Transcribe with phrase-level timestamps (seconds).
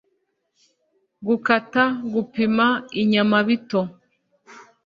[1.25, 2.67] gukata-gupima
[3.01, 3.81] inyama bito